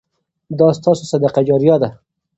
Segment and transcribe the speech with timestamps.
[0.59, 1.89] دا ستاسو صدقه جاریه ده.